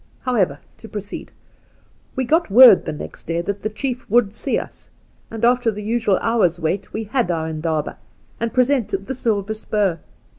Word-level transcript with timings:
However, 0.21 0.57
to 0.79 0.89
proceed. 0.89 1.31
We 2.15 2.25
got 2.25 2.49
word 2.49 2.87
next 2.97 3.27
day 3.27 3.41
that 3.41 3.61
the 3.61 3.69
chief 3.69 4.09
would 4.09 4.33
see 4.33 4.57
us, 4.57 4.89
and 5.29 5.45
after 5.45 5.69
the 5.69 5.83
usual 5.83 6.17
hour's 6.23 6.59
wait 6.59 6.91
we 6.91 7.03
had 7.03 7.29
our 7.29 7.47
indaba, 7.47 7.99
and 8.39 8.51
presented 8.51 9.05
the 9.05 9.13
silver 9.13 9.53
spur. 9.53 9.99